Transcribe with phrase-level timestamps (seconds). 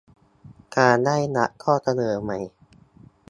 [0.77, 2.37] การได้รับข้อเสนอใหม่